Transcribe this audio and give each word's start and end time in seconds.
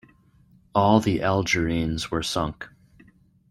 All 0.73 0.99
the 0.99 1.21
Algerines 1.21 2.09
were 2.09 2.23
sunk. 2.23 2.67